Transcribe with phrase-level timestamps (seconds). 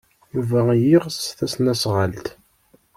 [0.33, 0.59] Yuba
[0.89, 2.27] yeɣs tasnasɣalt.